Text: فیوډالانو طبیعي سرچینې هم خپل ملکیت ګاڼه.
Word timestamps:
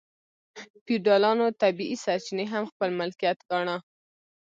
فیوډالانو 0.83 1.45
طبیعي 1.61 1.97
سرچینې 2.03 2.45
هم 2.53 2.63
خپل 2.71 2.89
ملکیت 2.99 3.39
ګاڼه. 3.49 3.77